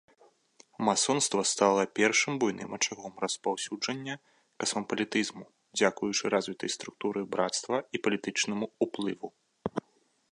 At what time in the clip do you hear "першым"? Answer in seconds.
1.99-2.33